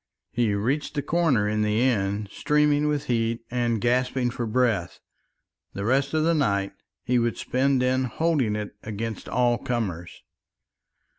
[0.31, 4.99] He reached the corner in the end, streaming with heat and gasping for breath;
[5.73, 10.23] the rest of the night he would spend in holding it against all comers.